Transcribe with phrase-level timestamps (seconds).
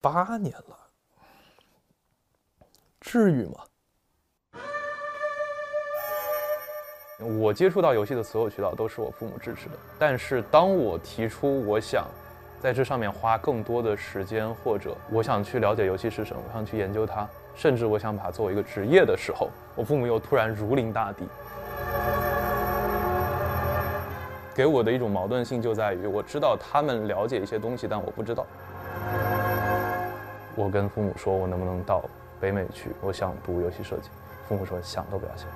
[0.00, 0.76] 八年了，
[3.00, 3.56] 至于吗？
[7.38, 12.08] 我接触到游戏的所有渠道都是我父母支持的，但是当我提出我想
[12.58, 21.28] 在这上面花更多的时间，或者我想去了解游戏是什么，我想去研究它，甚至我想把它作为一个职业的时候，我父母又突然如临大敌。
[24.54, 28.46] 给我的一种矛盾性就在于，我知道他们了解一些东西，但我不知道。
[30.60, 32.02] 我跟父母说，我能不能到
[32.38, 32.90] 北美去？
[33.00, 34.10] 我想读游戏设计。
[34.46, 35.48] 父母说想都不要想。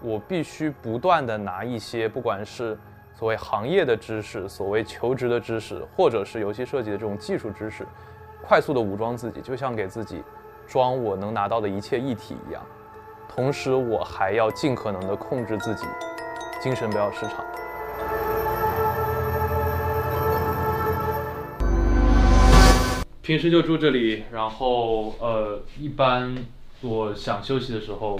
[0.00, 2.78] 我必须不断的拿一些，不管是
[3.14, 7.84] 所谓行业的知识，所谓求职的知识，或者是游戏设计的这种技术知识，
[8.46, 10.22] 快速的武装自己，就像给自己
[10.64, 12.62] 装我能拿到的一切一体一样。
[13.28, 15.84] 同时，我还要尽可能的控制自己。
[16.60, 17.44] 精神不要失常。
[23.28, 26.34] 平时就住这里，然后呃，一般
[26.80, 28.18] 我想休息的时候，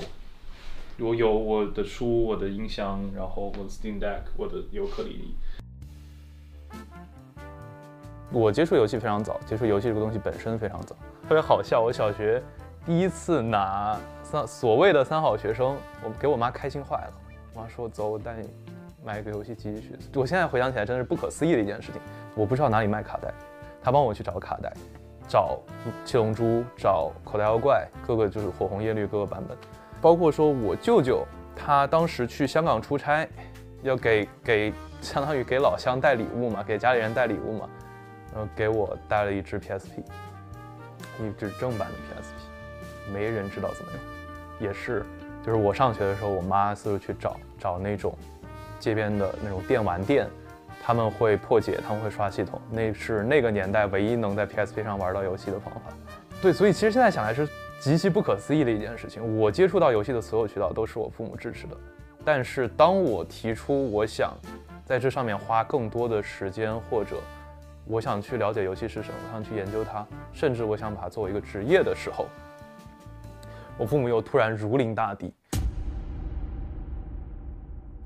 [0.99, 5.35] 我有我的书、我的音箱，然后我的 Steam Deck，我的尤克里里。
[8.31, 10.95] 我接触游戏非常早，接触游戏这个东西本身非常早，
[11.27, 11.81] 特别好笑。
[11.81, 12.43] 我小学
[12.85, 17.13] 第一次拿三所谓的三好学生，我给我妈开心坏了。
[17.55, 18.51] 我妈说走，我带你
[19.03, 19.97] 买一个游戏机去。
[20.13, 21.99] 我现在回想起来，真的是不可思议的一件事情。
[22.35, 23.33] 我不知道哪里卖卡带，
[23.83, 24.71] 他帮我去找卡带，
[25.29, 25.59] 找
[26.05, 29.57] 七龙珠，找口袋妖怪，各个就是火红叶绿各个版本。
[30.01, 33.29] 包括说我舅舅，他当时去香港出差，
[33.83, 37.69] 要给给相当于给老乡带礼物嘛，给家里人带礼物嘛，
[38.33, 40.01] 然后给我带了一支 PSP，
[41.21, 45.05] 一支正版的 PSP，没人知道怎么用，也是。
[45.45, 48.13] 就是我上学的时候，我妈四处去找找那种
[48.79, 50.29] 街边的那种电玩店，
[50.89, 55.81] 他们会破解，他们会刷系统，那是那个年代唯一能在 PSP 上玩到游戏的方法。
[56.41, 57.47] 对，所以其实现在想来是
[57.79, 59.37] 极其不可思议的一件事情。
[59.39, 61.77] 我接触到游戏的所有渠道都是我父母支持的，
[62.25, 64.35] 但是当我提出我想
[64.87, 67.17] 在这上面花更多的时间，或者
[67.85, 72.25] 我想去了解游戏是什么，我想去研究它，甚至我想把它作为一个职业的时候。
[73.77, 75.31] 我父母又突然如临大敌，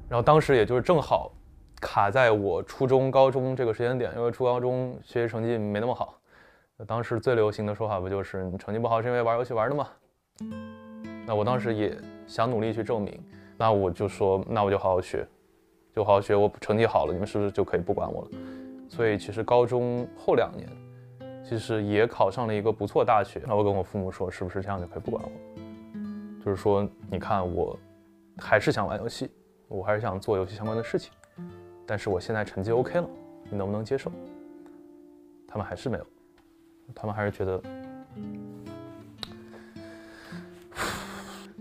[0.08, 1.30] 然后当时也就是正好
[1.82, 6.16] 卡在我初中、高中这个时间点，因为初高中学习成绩没那么好，
[6.86, 9.88] 当时最流行的说法不就是你成绩不好是因为玩游戏玩的吗？
[11.26, 11.92] 那我当时也
[12.24, 13.20] 想努力去证明，
[13.58, 15.26] 那我就说那我就好好学，
[15.92, 18.28] 就好好学，我成绩好了，你们是不是就可以不管我了？
[18.88, 20.68] 所以其实高中后两年，
[21.44, 26.44] 其实也考上了一个不错大学，那我跟我父母说，是不是这样就可以不管我？
[26.44, 27.76] 就是说，你看，我
[28.38, 29.30] 还是想玩游戏，
[29.68, 31.12] 我还是想做游戏相关的事情，
[31.86, 33.08] 但是我现在成绩 OK 了，
[33.50, 34.10] 你能不能接受？
[35.46, 36.06] 他们还是没有，
[36.94, 37.62] 他们还是觉得。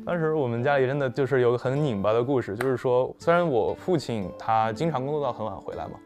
[0.04, 6.00] 当时我们家里真的就是有个很拧巴的故事，就是说，虽然我父亲他经常工作到很晚回来嘛，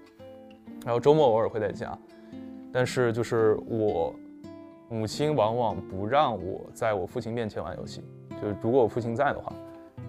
[0.83, 1.97] 然后周末偶尔会在家，
[2.73, 4.13] 但是就是我
[4.89, 8.03] 母亲往往不让我在我父亲面前玩游戏。
[8.41, 9.53] 就是如果我父亲在的话，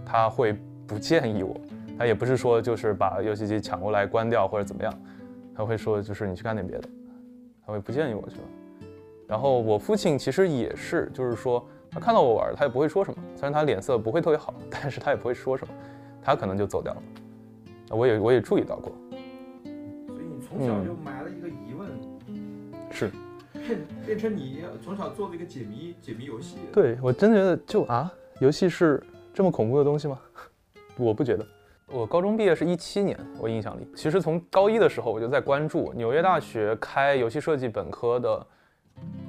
[0.04, 1.54] 他会不建议我，
[1.98, 4.92] 他也不是说就是把游戏机抢过来关掉或者怎么样，
[5.54, 6.88] 他会说就是你去干点别的，
[7.64, 8.36] 他会不建议我去。
[9.26, 15.74] 然后我父亲其实也是，就是说他看到我玩，他也不会说什么，虽然他脸色不会特别好，但是他也不会说什么，
[16.22, 17.02] 他可能就走掉了。
[17.90, 18.92] 我也我也注意到过。
[20.06, 21.88] 所以你从小就埋了一个疑问。
[22.90, 23.10] 是。
[23.52, 29.02] 变变成你从小做这个解谜解谜游戏，对我真觉得就啊，游戏是
[29.34, 30.20] 这么恐怖的东西吗？
[30.96, 31.44] 我不觉得。
[31.92, 38.46] 我高中毕业是一七年，我印象里，其实从高一的时候我就在关注纽约大学开游戏设计本科的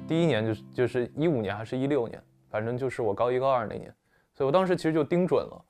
[0.06, 2.20] 第一年，就是就是一五年还是一六年，
[2.50, 3.94] 反正就是我高一高二那年，
[4.34, 5.64] 所以我当时其实就盯准了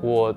[0.00, 0.34] 我。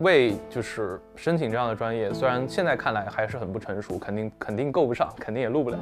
[0.00, 5.78] 为就是申请这样的专业，虽然现在看来还是很不成熟，肯定肯定够不上，肯定也录不了，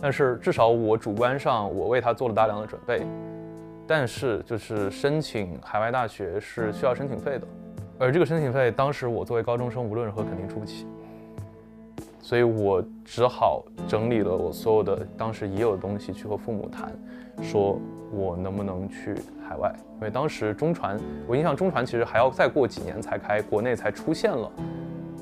[0.00, 3.06] 但是至少我主观上我为他做了大量的准备。
[3.86, 7.46] 但是就是申请海外大学是需要申请费的，
[7.98, 10.86] 而这个申请费当时我作为高中生无论如何肯定出不起，
[12.20, 16.92] 所以我只好整理了我所有的当时已有的东西去和父母谈，
[17.42, 17.78] 说
[18.12, 19.14] 我能不能去。
[19.48, 24.52] 海外，因为当时中传，我印象中传其实还要再过几年才开，国内才出现了，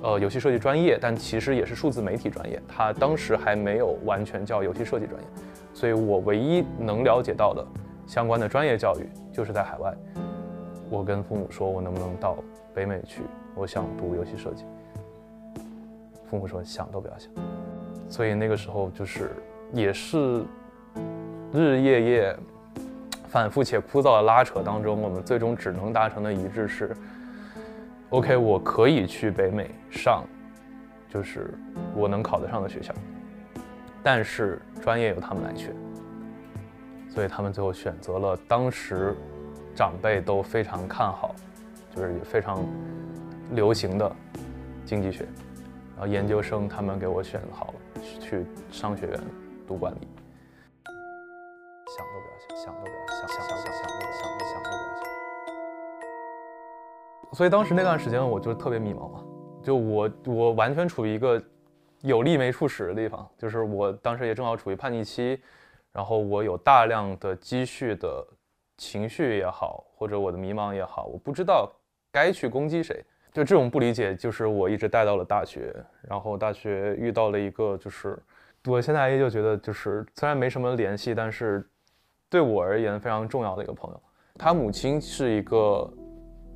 [0.03, 5.29] 呃，游戏设计专业，但其实也是数字媒体专业，它当时还没有完全叫游戏设计专业，
[5.73, 7.65] 所以我唯一能了解到的
[8.05, 9.95] 相关的专业教育就是在海外。
[10.89, 12.37] 我跟父母说，我能不能到
[12.75, 13.23] 北美去？
[13.55, 14.65] 我想读游戏设计。
[16.29, 17.31] 父母说想都不要想。
[18.09, 19.31] 所以那个时候就是
[19.73, 20.45] 也是
[21.53, 22.37] 日日夜夜
[23.29, 26.97] 反复且枯燥的拉扯当中，我们最终只能达成的一致是
[28.11, 30.23] ：OK，我可以去北美上，
[31.09, 31.53] 就是
[31.95, 32.95] 我能考得上的学校，
[34.03, 35.75] 但是专业由他们来选。
[37.09, 39.17] 所以他们最后选择了当时
[39.77, 41.35] 长辈都非常看好，
[41.95, 42.65] 就是也非常
[43.53, 44.11] 流行的
[44.87, 45.27] 经济学。
[45.95, 47.75] 然后研究生他们给我选好了
[48.19, 49.21] 去商学院
[49.69, 50.09] 读管理，
[51.95, 55.05] 想都不要想，想都不要想，想想想想想想都不要想。
[57.35, 59.23] 所以当时那段时间我就特别迷茫嘛，
[59.63, 61.43] 就我我完全处于一个
[62.01, 65.39] 有力没处使的地方，就是我当时也正好处于叛逆期。
[65.93, 68.23] 然后我有大量的积蓄的
[68.77, 71.71] 情绪也好，或者我的迷茫也好，我不知道
[72.13, 73.05] 该去攻击谁。
[73.33, 75.75] 就这种不理解，就是我一直带到了大学。
[76.09, 78.19] 然后大学遇到了一个，就是
[78.65, 81.69] 我现在依旧觉得，就是虽然没什么联系，但是
[82.31, 84.03] 对我而言非常重要的一个朋友。
[84.39, 85.87] 他母亲是一个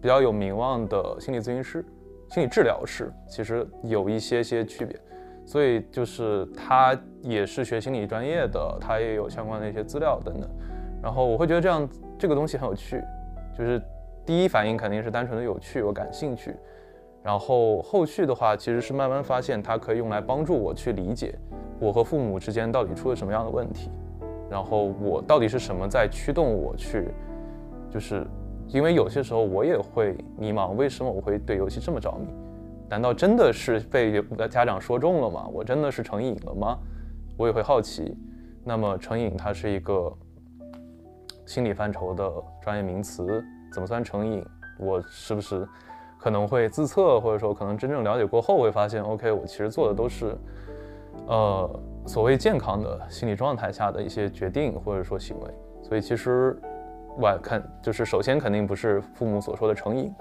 [0.01, 1.85] 比较有名望的心理咨询师、
[2.31, 4.99] 心理治疗师，其实有一些些区别。
[5.47, 10.49] 所以就是他也是学心理专业的，他也有相关的一些资料等等。
[11.03, 11.89] 然后我会觉得这样
[12.19, 13.03] 这个东西很有趣，
[13.57, 13.81] 就是
[14.27, 16.55] 第一反应肯定是单纯的有趣，我感兴趣。
[17.23, 21.35] 然后后续的话，其实是慢慢发现它可以用来帮助我去理解
[21.79, 23.91] 我和父母之间到底出了什么样的问题，
[24.51, 27.09] 然后我到底是什么在驱动我去，
[27.91, 28.27] 就是
[28.69, 32.27] 因为有些时候我也会迷茫，为什么我会对游戏这么着迷？
[32.89, 35.47] 难道真的是被家长说中了吗？
[35.53, 36.79] 我真的是成瘾了吗？
[37.37, 38.17] 我也会好奇。
[38.65, 40.13] 那么成瘾它是一个
[41.51, 44.41] 心理范畴的专业名词，怎么算成瘾？
[44.79, 45.67] 我是不是
[46.17, 50.33] 可能会自测，或者说可能真正了解过后会发现，OK，我其实做的都是
[51.27, 55.51] 呃所谓健康的心理状态下的一些决定或者说行为。
[55.83, 56.57] 所以其实
[57.19, 60.15] 我看就是首先肯定不是父母所说的成瘾，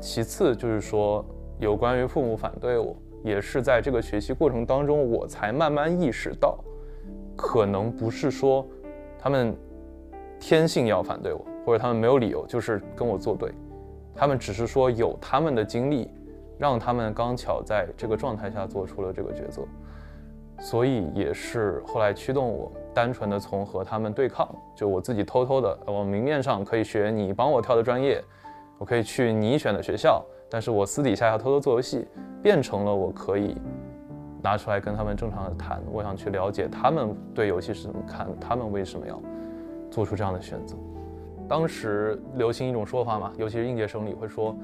[0.00, 1.24] 其次就是说。
[1.60, 6.58] 有关于父母反对我，也是在这个学习过程当中，我才慢慢意识到，
[7.36, 8.66] 可能不是说
[9.16, 9.56] 他们
[10.46, 13.50] 天性要反对我，或者他们没有理由就是跟我作对，
[14.14, 16.10] 他们只是说有他们的经历，
[16.58, 19.62] 让他们刚巧在这个状态下做出了这个抉择，
[20.58, 24.46] 所以也是后来驱动我单纯的从和他们对抗，
[24.76, 28.22] 就我自己偷偷的往明面上可以学你帮我挑的专业，
[28.76, 30.22] 我可以去你选的学校。
[30.50, 32.06] 但是我私底下要偷偷做游戏，
[32.42, 33.56] 变成了我可以
[34.42, 35.82] 拿出来跟他们正常的谈。
[35.90, 39.18] 我想去了解他们对游戏是怎么看，他们为什么要
[39.94, 40.76] 做出这样的选择。
[41.48, 44.56] 当时流行一种说法嘛，尤其是应届生里会说，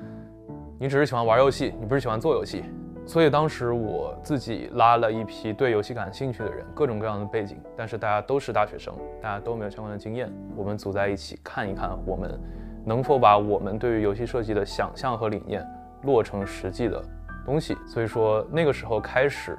[0.77, 2.65] 你只是喜欢玩游戏，你不是喜欢做游戏。
[3.06, 8.93] 所以当时我自己拉了一批对游戏感兴趣的人，各种各样的背景，但是大家都是大学生，
[9.23, 12.37] 大家都没有相关的经验，我们组在一起看一看，我们
[12.85, 15.65] 能否把我们对于游戏设计的想象和理念。
[16.05, 16.99] 落成实际的
[17.44, 19.55] 东西，所以说那个时候开始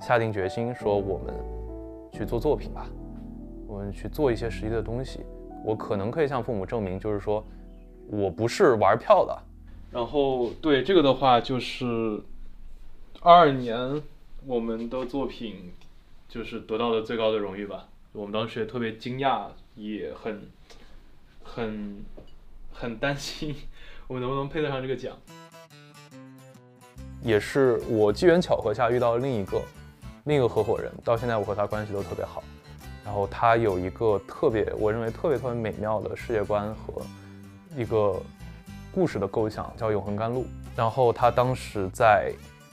[0.00, 1.34] 下定决心说我们
[2.10, 2.86] 去做作品吧，
[3.74, 5.20] 我们去做一些实际的东西。
[5.64, 7.44] 我可能可以向父母证明，就是说
[8.06, 9.36] 我不是玩票的。
[9.90, 12.20] 然后对这个的话，就是
[13.20, 14.00] 二二年
[14.46, 15.72] 我们的作品
[16.28, 17.88] 就是得到了最高的荣誉吧。
[18.12, 20.48] 我们当时也特别惊讶，也很
[21.42, 22.04] 很
[22.72, 23.56] 很担心
[24.06, 25.16] 我们能不能配得上这个奖。
[27.22, 29.60] 也是我机缘巧合下遇到了另一个
[30.26, 32.44] 另一个合伙人，到现在我和他关系都特别好。
[33.04, 37.02] 然后他有一个特别，我认为特别特别美妙的世界观和
[37.76, 38.20] 一个
[38.92, 40.40] 故事的构想，叫《永恒甘露》。
[40.74, 42.32] 然后他当时在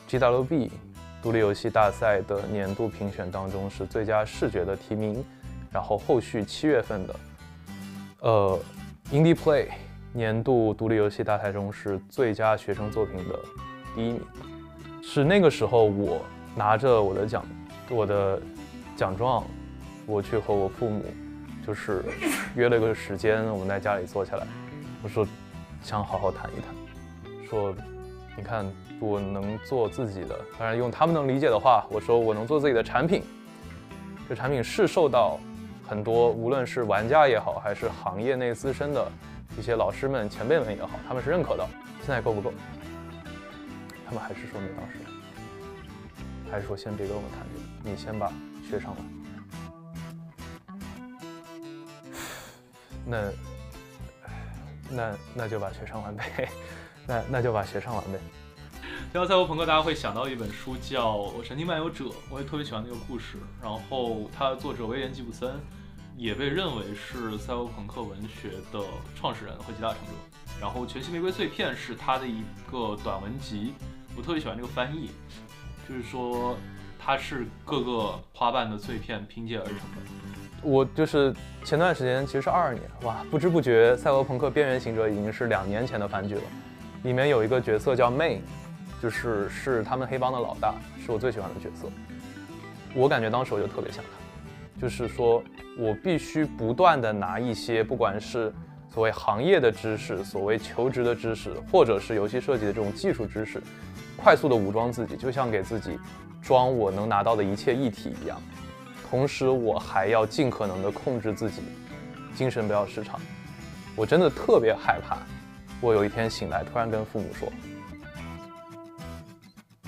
[0.10, 0.72] GWB
[1.22, 5.24] 独立游戏大赛的年度评选当中是最佳视觉的提名，
[5.72, 7.16] 然后后续七月份的
[8.22, 8.60] 呃
[9.12, 9.68] Indie Play
[10.14, 13.40] 年度独立游戏大赛中是最佳学生作品的。
[13.94, 14.22] 第一名
[15.04, 16.22] 是那个时候，我
[16.56, 17.46] 拿着我的奖，
[17.90, 18.42] 我的
[18.96, 19.44] 奖状，
[20.06, 21.06] 我去和我父母，
[21.66, 22.04] 就是
[22.56, 24.46] 约了个时间，我们在家里坐下来，
[25.04, 25.28] 我说
[25.82, 27.74] 想好好谈一谈，说
[28.36, 28.66] 你看
[29.00, 33.24] 我能做自己的，当然用他们能理解的话，我说我能做自己的产品，
[34.28, 35.40] 这产品是受到
[35.88, 39.08] 很多无论是玩家也好，还是行业内资深的
[39.58, 41.68] 一些老师们、前辈们也好，他们是认可的，
[42.00, 42.52] 现在够不够？
[44.06, 45.00] 他们还是说没到时，
[46.52, 48.32] 还是说先别跟我们谈这个，你先把
[48.70, 49.21] 学上完。
[53.12, 53.32] 那，
[54.90, 56.50] 那那就把学上完呗，
[57.06, 58.18] 那那就把学上完呗。
[59.12, 63.38] 提到赛博朋克，大家会想到一本书叫《神经漫游者》，我也特别喜欢那个故事。
[63.62, 65.60] 然后它的作者威廉吉普森
[66.16, 68.82] 也被认为是赛博朋克文学的
[69.14, 70.14] 创始人和集大成者。
[70.62, 72.42] 然后《全息玫瑰碎片》是他的一
[72.72, 73.74] 个短文集，
[74.16, 75.10] 我特别喜欢这个翻译，
[75.90, 76.56] 就是说
[76.98, 80.31] 它是各个花瓣的碎片拼接而成的。
[80.64, 86.42] 我就是前段时间，其实是二二年，哇，不知不觉《赛博朋克：边缘行者》已经是两年前的番剧了。
[87.04, 88.40] 里面有一个角色叫 May，
[89.02, 91.88] 就是是他们黑帮的老大，是我最喜欢的角色。
[92.94, 95.44] 我感觉当时我就特别想他，就是说
[95.80, 98.54] 我必须不断的拿一些不管是
[98.94, 103.60] 所谓行业的知识、所谓求职的知识，或者是游戏设计的这种技术知识，
[104.16, 105.98] 快速的武装自己，就像给自己
[106.40, 108.40] 装我能拿到的一切一体一样。
[109.12, 111.62] 同时，我还要尽可能的控制自己，
[112.34, 113.20] 精神不要失常。
[113.94, 115.18] 我真的特别害怕，
[115.82, 117.52] 我有一天醒来，突然跟父母说：“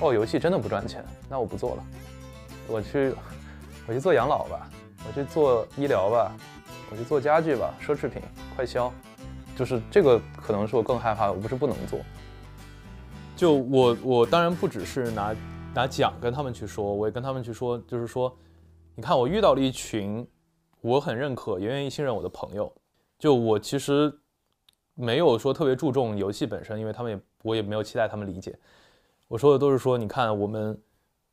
[0.01, 1.85] 哦，游戏真的不赚钱，那我不做了，
[2.67, 3.15] 我去，
[3.87, 4.69] 我去做养老吧，
[5.07, 6.29] 我去做医疗吧，
[6.91, 8.21] 我去做家具吧，奢侈品、
[8.57, 8.91] 快销。”
[9.55, 11.97] 就是这个可能是我更害怕的，我不是不能做。
[13.37, 15.33] 就我，我当然不只是拿
[15.73, 18.35] 拿奖跟他们去说，我也跟他们去说，就是说。
[18.95, 20.25] 你看，我遇到了一群
[20.81, 22.71] 我很认可也愿意信任我的朋友。
[23.17, 24.13] 就我其实
[24.93, 28.57] 没有说特别注重游戏本身，因为他们也我也没有期待他们理解。
[29.27, 30.79] 我说的都是说，你看我们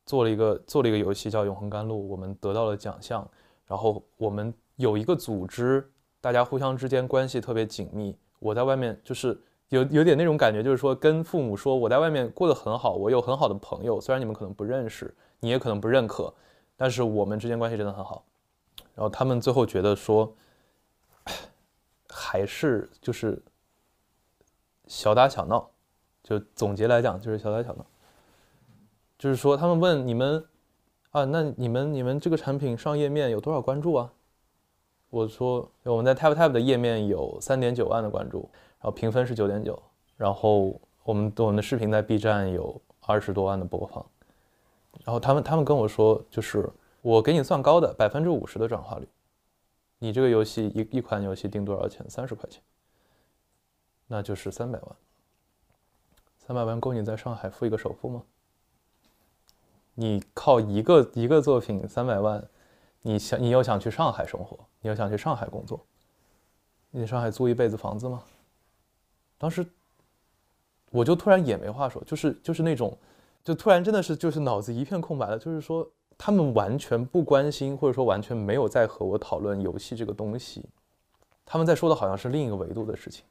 [0.07, 3.29] 做了一个做了一个游戏叫《永恒甘露》，我们得到了奖项，
[3.67, 5.87] 然后我们有一个组织，
[6.21, 8.17] 大家互相之间关系特别紧密。
[8.39, 9.39] 我在外面就是
[9.69, 16.33] 有有点那种感觉，就是说跟父母说我在外面过得很好，我有很好的朋友，虽然你们可能不认识，你也可能不认可。
[16.81, 18.25] 但是我们之间关系真的很好，
[18.95, 20.35] 然后他们最后觉得说，
[22.09, 23.39] 还是就是
[24.87, 25.69] 小打小闹，
[26.23, 27.85] 就总结来讲就是小打小闹，
[29.19, 30.43] 就是说他们问你们
[31.11, 34.11] 啊，那你们你们这个产品上页面有多少关注啊？
[35.11, 39.79] 我说我们在 Tap Tap 的页面有三点九万的关注，然后评分是九点九，
[40.17, 44.03] 然后我们我们的视频在 B 站有二十多万的播放。
[45.05, 46.69] 然后他们他们跟我说，就是
[47.01, 49.09] 我给你算高的百分之五十的转化率，
[49.99, 52.05] 你这个游戏一一款游戏定多少钱？
[52.09, 52.63] 三十块钱，
[54.07, 54.97] 那就是三百万。
[56.37, 58.23] 三百万够你在上海付一个首付吗？
[59.95, 62.47] 你靠一个一个作品三百万，
[63.01, 65.85] 你想你又想去上海生活，你又想去上海工作，
[66.91, 68.23] 你上海租一辈子房子吗？
[69.39, 69.67] 当时
[70.91, 72.97] 我就突然也没话说，就是就是那种。
[73.43, 80.65] 就突然真的是就是脑子一片空白了，就是说他们完全不关心，或者说完全没有在和我讨论游戏这个东西，
[81.45, 83.25] 他们在说的好像是另一个维度的事情。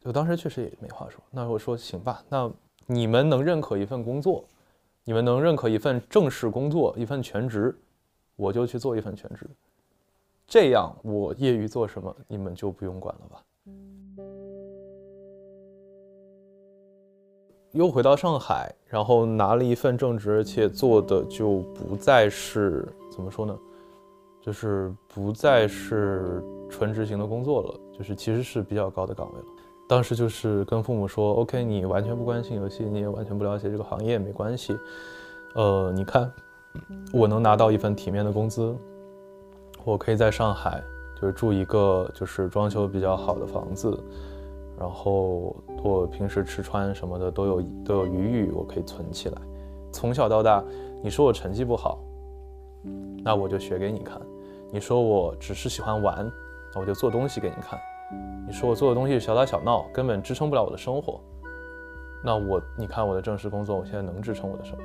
[0.00, 1.22] 就当时确实也没话说。
[1.30, 2.50] 那我说行吧，那
[2.86, 4.44] 你们能认可一份工作，
[5.04, 7.72] 你们能认可一份正式工作，一份全职，
[8.34, 9.46] 我就去做一份全职。
[10.48, 13.44] 这样我业余做什么，你们就不用管了吧。
[17.72, 23.58] 又回到上海，然后拿了一份正职，而且做的就不再是怎么说呢，
[24.40, 29.46] 就是不再是纯执行的工作了，就是其实是比较高的岗位了。
[29.88, 34.76] 当时就是跟父母说，OK，你完全不关心游戏，你也完全不了解这个行业，没关系。
[35.54, 36.30] 呃，你看，
[37.12, 38.74] 我能拿到一份体面的工资，
[39.84, 40.82] 我可以在上海
[41.20, 43.98] 就是住一个就是装修比较好的房子。
[44.82, 49.40] 然后我平时吃穿什么的都有都有余裕，我可以存起来。
[49.92, 50.60] 从小到大，
[51.04, 52.00] 你说我成绩不好，
[53.22, 54.20] 那我就学给你看；
[54.72, 56.28] 你说我只是喜欢玩，
[56.74, 57.78] 那我就做东西给你看；
[58.44, 61.20] 你说我做的东西小打小闹，根本支撑不了我的生活，
[62.24, 64.82] 那我你看我的正式工作，我现在能支撑我的生活。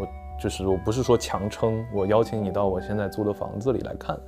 [0.00, 0.08] 我
[0.42, 4.18] 就是我不是说强撑，我邀请你到我现在租的房子里来看，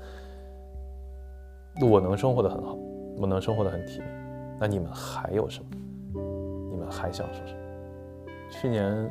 [1.91, 2.77] 我能生活的很好，
[3.17, 4.18] 我能生活的很体面。
[4.61, 5.69] 那你们还有什么？
[6.71, 7.61] 你们还想说什么？
[8.51, 9.11] 去年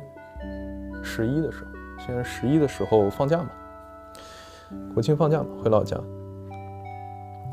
[1.02, 1.70] 十一的时候，
[2.04, 3.50] 去年十一的时候放假嘛，
[4.92, 5.96] 国庆放假嘛，回老家，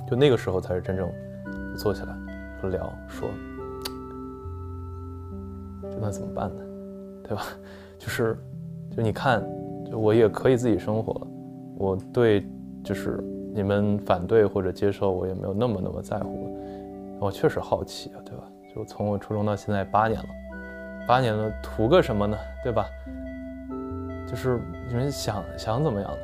[0.09, 1.09] 就那个时候才是真正
[1.77, 2.15] 坐下来
[2.59, 3.29] 说聊说，
[6.01, 6.61] 那怎么办呢？
[7.23, 7.43] 对吧？
[7.97, 8.37] 就是，
[8.95, 9.43] 就你看，
[9.91, 11.27] 我也可以自己生活了，
[11.77, 12.45] 我对
[12.83, 13.23] 就是
[13.53, 16.64] 你们反对或者接受，我也没有那么那么在乎了。
[17.19, 18.43] 我确实好奇啊，对吧？
[18.73, 20.29] 就从我初中到现在八年了，
[21.07, 22.37] 八年了，图个什么呢？
[22.63, 22.85] 对吧？
[24.27, 26.17] 就是你们想想怎么样的？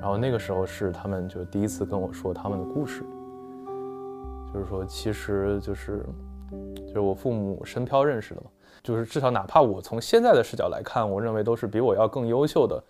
[0.00, 3.02] 然后那个时候是他们就第一次跟我说他们的故事，
[4.52, 6.04] 就是说其实就是
[6.86, 8.48] 就是我父母深漂认识的嘛，
[8.82, 12.82] 就是至少哪怕我从现在的视角来看，我认为都是比我要更优秀的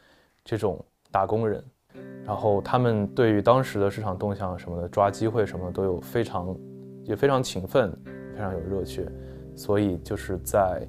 [0.45, 1.63] 这种打工人。
[2.27, 6.57] 然后他们对于当时的市场动向什么的，抓机会什么的都有非常
[7.05, 7.97] 也非常勤奋，
[8.33, 9.07] 非常有热血。
[9.55, 10.87] 所以就是在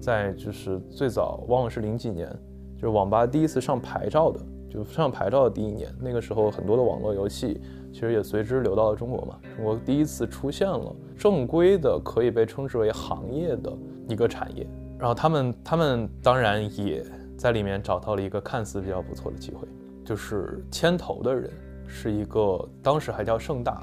[0.00, 2.30] 在就是最早忘了是零几年，
[2.76, 4.40] 就是网吧第一次上牌照的，
[4.70, 7.60] 就上牌照的第一年，那个时候很多的网络游戏
[7.92, 9.38] 其实也随之流到了中国嘛。
[9.56, 13.76] 中国第一次出现了正规的可以被称之为行业的
[14.06, 14.66] 一个产业，
[14.98, 17.04] 然后他们他们当然也
[17.36, 19.68] 在里面找到了一个看似比较不错的机会，
[20.08, 21.50] 就是牵头的人
[21.86, 23.82] 是一个当时还叫盛大，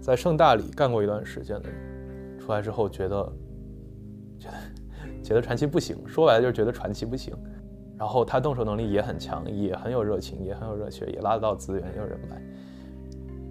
[0.00, 3.32] 在盛大里干过一段时间的人，出来之后觉得
[4.36, 7.32] 觉得觉得传奇不行，说白了就是觉得传奇不行。
[7.96, 12.42] 然后他动手能力也很强，也很有热情，也很有热血，也拉得到资源，也有人脉。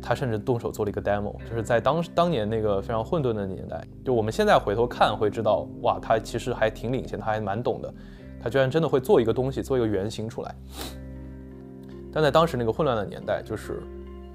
[0.02, 7.94] 他甚至动手做了一个 demo，就是在当当年那个非常混沌的年代，就我们现在回头看会知道，哇，他其实还挺领先，他还蛮懂的，
[8.42, 10.54] 他居然真的会做一个东西，做一个原型出来。
[12.18, 13.80] 但在当时那个混乱的年代，就是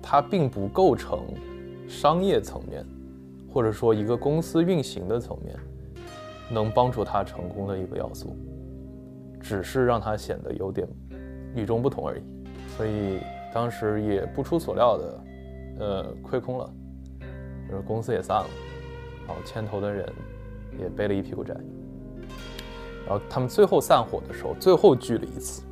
[0.00, 1.18] 它并不构成
[1.88, 2.86] 商业层面，
[3.52, 5.58] 或者说一个公司运行的层面，
[6.48, 8.36] 能帮助他成功的一个要素，
[9.40, 10.86] 只是让他显得有点
[11.56, 12.22] 与众不同而已。
[12.76, 13.18] 所以
[13.52, 15.24] 当时也不出所料的，
[15.80, 16.72] 呃，亏空了，
[17.68, 18.46] 就是公司也散了，
[19.26, 20.08] 然后牵头的人
[20.78, 21.52] 也背了一屁股债。
[23.04, 25.64] 然后他们最后散伙的时候，最后聚了一次，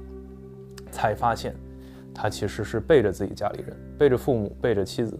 [0.90, 1.54] 才发现。
[2.14, 5.18] 他其实是背着自己家里人，背着父母，背着妻子，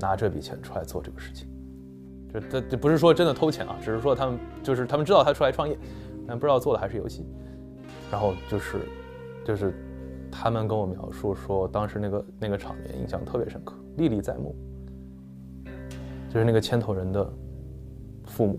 [0.00, 1.48] 拿这笔钱出来做这个事情。
[2.32, 5.76] 就这这不是说真的偷钱啊，只是说他们就是他们知道他出来创业，
[6.26, 7.26] 但不知道做的还是游戏。
[8.10, 8.78] 然后就是
[9.44, 9.74] 就是
[10.30, 14.54] 他们跟我描述说，当时那个那个场面印象特别深刻，历历在目。
[16.30, 17.30] 就是那个牵头人的
[18.24, 18.58] 父母，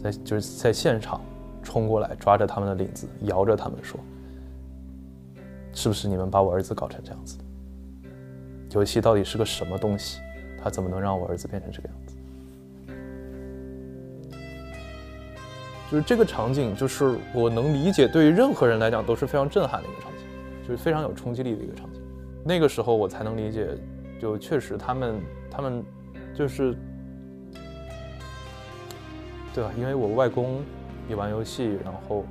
[0.00, 1.20] 在就是在现场
[1.62, 4.00] 冲过来，抓着他们的领子，摇着他们说。
[5.74, 7.44] 是不是你们把我儿子搞成这样子的？
[8.70, 10.20] 游戏到底是个什么东西？
[10.62, 12.16] 他怎么能让我儿子变成这个样子？
[15.90, 20.20] 就是这个场景，就是我能理解，对于任何人来讲都是非常震撼的一个场景，
[20.66, 22.00] 就是非常有冲击力的一个场景。
[22.44, 23.68] 那个时候我才能理解，
[24.20, 25.20] 就确实他们
[25.50, 25.84] 他们
[26.34, 26.74] 就是，
[29.52, 29.70] 对吧？
[29.76, 30.62] 因为我外公
[31.08, 32.24] 也玩游戏，然后。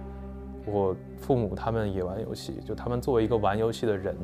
[0.66, 4.16] 我父母他们也玩游戏，就他们作为一个玩游戏的人，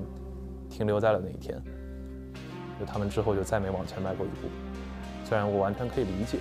[0.69, 1.62] 停留在了那一天，
[2.80, 4.47] 就他们之后就再没往前迈过一步。
[5.25, 6.39] 虽然我完全可以理解，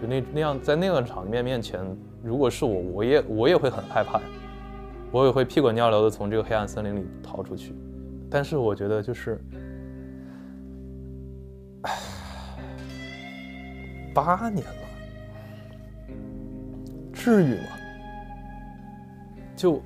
[0.00, 1.80] 就那那样在那个场面面前，
[2.22, 4.20] 如果是我，我也我也会很害怕，
[5.12, 7.74] 我也会屁滚尿流的从这个黑暗森林里逃出去。
[8.30, 9.40] 但是我觉得就是，
[14.14, 14.88] 八年了，
[17.12, 17.79] 至于吗？
[19.60, 19.82] 就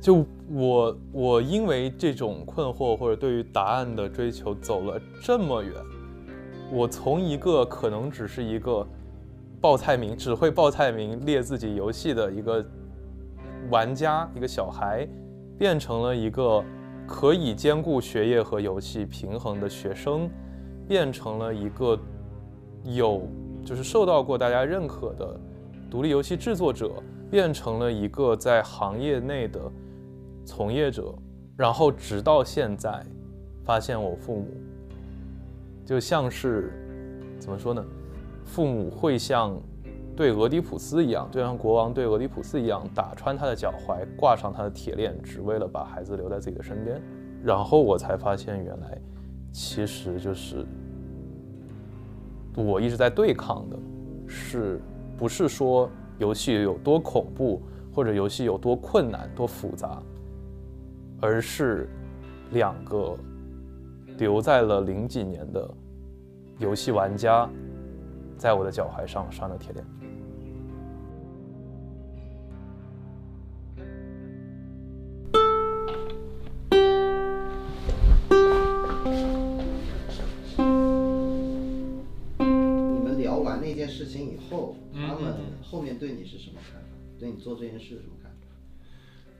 [0.00, 5.74] 就我我因为这种困惑或者对于答案的追求走了这么远，
[6.72, 8.86] 我从一个可能只是一个
[9.60, 12.64] 报菜名只会报菜名列自己游戏的一个
[13.68, 15.06] 玩家一个小孩，
[15.58, 16.64] 变成了一个
[17.06, 20.26] 可以兼顾学业和游戏平衡的学生，
[20.88, 22.00] 变成了一个
[22.84, 23.28] 有
[23.62, 25.38] 就是受到过大家认可的。
[25.90, 29.60] 独立游戏制作者变成了一个在行业内的
[30.44, 31.12] 从业者，
[31.56, 33.04] 然后直到现在，
[33.64, 34.46] 发现我父母
[35.84, 36.72] 就像是
[37.40, 37.84] 怎么说呢？
[38.44, 39.60] 父母会像
[40.16, 47.02] 对俄狄浦斯一样，就像国王对俄狄浦斯一样，打穿他的脚踝，挂上他的铁链，只为了把孩子留在自己的身边。
[47.42, 48.96] 然后我才发现，原来
[49.50, 50.64] 其实就是
[52.54, 53.76] 我一直在对抗的
[54.28, 54.80] 是。
[55.20, 57.60] 不是说游戏有多恐怖，
[57.94, 60.02] 或者游戏有多困难、多复杂，
[61.20, 61.90] 而是
[62.52, 63.14] 两个
[64.16, 65.70] 留在了零几年的
[66.56, 67.46] 游戏玩家，
[68.38, 69.84] 在我的脚踝上拴了铁链。
[85.70, 86.88] 后面对你是什么看法？
[87.16, 88.38] 对你做这件事什么看法？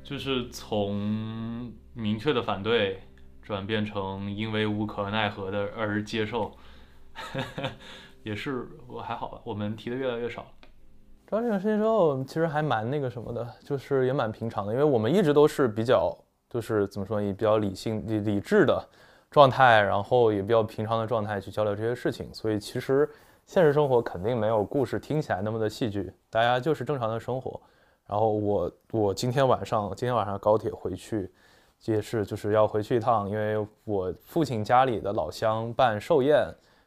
[0.05, 3.01] 就是从明确的反对
[3.43, 6.53] 转变成因为无可奈何的而接受，
[8.23, 9.41] 也是我还好吧。
[9.43, 10.47] 我们提的越来越少。
[11.27, 16.17] 知道这个事情之后，其实还蛮那个什么的，就是也蛮平常的，因为我们一直都是比较，
[16.49, 18.89] 就是怎么说，也比较理性、理理智的
[19.33, 23.09] 状态，然后也比较平常的状态去交流这些事情，所以其实。
[23.51, 27.61] 现实生活肯定没有故事听起来那么的戏剧，大家就是正常的生活。
[28.07, 31.29] 然后我我今天晚上今天晚上高铁回去，
[31.85, 36.37] 也是就是要回去一趟，因为我父亲家里的老乡办寿宴，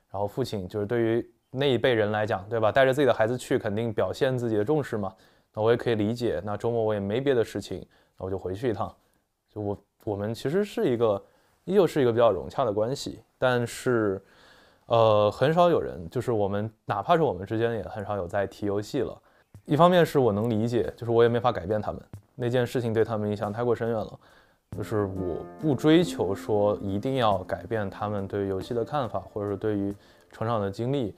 [0.09, 2.71] 然后父亲就是对于那一辈人来讲，对吧？
[2.71, 5.13] 带着自己的孩子去，肯定表现自己的重视嘛。
[5.53, 6.41] 那我也可以理解。
[6.45, 7.85] 那周末我也没别的事情，
[8.17, 8.89] 那我就回去一趟。
[9.53, 11.21] 就我我们其实是一个
[11.65, 14.23] 依旧是一个比较融洽的关系，但是
[14.93, 19.19] 呃很少有人就是我们哪怕是我们之间也很少有在提游戏了。
[19.65, 21.99] 一方面是我能理解，就是我也没法改变他们
[22.35, 24.19] 那件事情对他们影响太过深远了，
[24.77, 29.91] 就是我不追求说一定要改变他们对游戏的看法，或者是对于
[30.31, 31.15] 成长的经历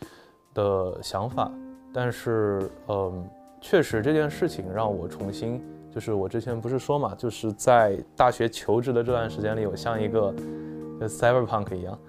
[0.53, 1.51] 的想法，
[1.93, 3.27] 但是嗯，
[3.59, 5.61] 确实这件事情让我重新，
[5.91, 10.33] 就是我之前不是说嘛，就是在大学求职的这段时间里，我像一个
[11.01, 11.99] cyberpunk 一样，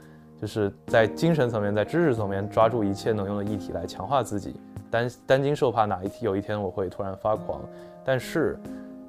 [0.41, 4.55] 就是在精神层面，在知识层面抓住一切能用的议题来强化自己。
[4.91, 7.61] 担担惊受怕，哪一天有一天我会突然发狂。
[8.05, 8.59] 但是，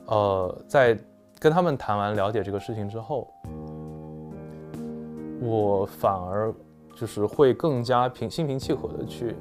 [0.06, 0.98] 呃，在
[1.40, 3.32] 跟他们谈完了解这个事情之后，
[5.40, 6.52] 我反而
[6.96, 9.36] 就是会更加平心平气和的去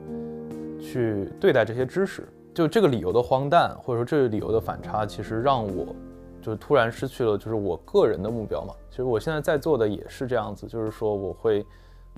[0.79, 2.29] 去对待这些知识。
[2.55, 5.87] 就这个理由的荒诞，或者说这个理由的反差，其实让我
[6.53, 8.75] 就突然失去了就是我个人的目标嘛。
[8.91, 11.65] 其实我现在在做的也是这样子，就是说我会。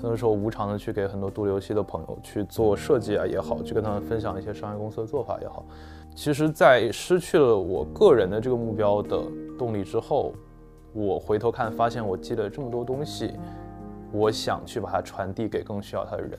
[0.01, 5.67] 很多时候无偿的去给很多独立游戏的朋友去做设计啊也好，去跟他们分享一些商业公司的做法也好。
[6.15, 9.21] 其实，在失去了我个人的这个目标的
[9.59, 10.33] 动力之后，
[10.93, 13.33] 我回头看发现我积累这么多东西，
[14.13, 16.39] 我想去把它传递给更需要它的人。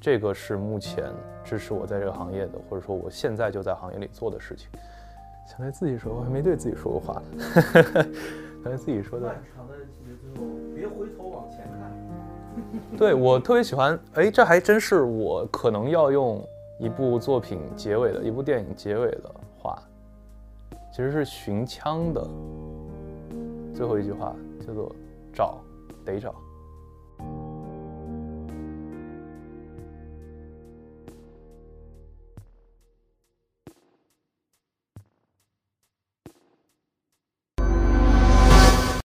[0.00, 1.12] 这个是目前
[1.44, 4.70] 支持我在这个行业的，或者说我现在就在行业里做的事情。
[5.46, 7.52] 想对自己说，我还没对自己说过话呢。
[8.62, 9.26] 想对自己说的。
[9.26, 10.00] 漫长的节
[10.34, 10.42] 奏，
[10.74, 12.96] 别回头往前看。
[12.96, 16.42] 对我特别喜欢，哎，这还真是我可能要用
[16.78, 19.82] 一部作品结尾的一部电影结尾的话，
[20.90, 22.26] 其实是寻枪的
[23.74, 24.34] 最后一句话，
[24.66, 24.94] 叫做
[25.34, 25.58] 找，
[26.04, 26.34] 得找。